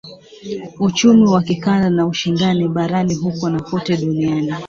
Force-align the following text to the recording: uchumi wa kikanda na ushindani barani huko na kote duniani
uchumi 0.79 1.23
wa 1.29 1.41
kikanda 1.43 1.89
na 1.89 2.05
ushindani 2.07 2.67
barani 2.67 3.15
huko 3.15 3.49
na 3.49 3.61
kote 3.61 3.97
duniani 3.97 4.53